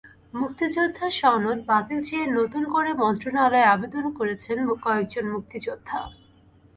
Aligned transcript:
মুক্তিযোদ্ধা 0.33 1.07
সনদ 1.19 1.59
বাতিল 1.67 1.99
চেয়ে 2.07 2.25
নতুন 2.37 2.63
করে 2.73 2.91
মন্ত্রণালয়ে 2.93 3.71
আবেদন 3.73 4.05
করেছেন 4.17 4.57
কয়েকজন 4.83 5.25
মুক্তিযোদ্ধা। 5.35 5.99